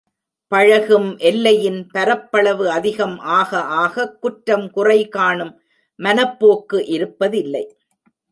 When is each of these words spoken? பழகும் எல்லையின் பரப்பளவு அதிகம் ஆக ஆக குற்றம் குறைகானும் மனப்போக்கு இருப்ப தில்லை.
பழகும் 0.51 1.09
எல்லையின் 1.19 1.87
பரப்பளவு 1.91 2.65
அதிகம் 2.69 3.13
ஆக 3.19 3.61
ஆக 3.81 4.05
குற்றம் 4.19 4.65
குறைகானும் 4.75 5.53
மனப்போக்கு 5.99 6.79
இருப்ப 6.87 7.29
தில்லை. 7.29 7.63